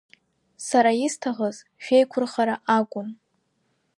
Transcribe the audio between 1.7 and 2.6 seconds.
шәеиқәырхара